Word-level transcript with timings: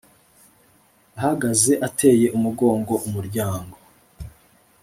ahagaze 1.17 1.73
ateye 1.87 2.27
umugongo 2.37 2.93
umuryango, 3.07 3.77